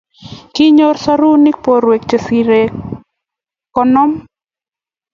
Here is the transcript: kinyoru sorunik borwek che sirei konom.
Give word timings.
kinyoru 0.53 0.99
sorunik 1.03 1.57
borwek 1.63 2.03
che 2.09 2.17
sirei 2.25 2.67
konom. 3.75 4.11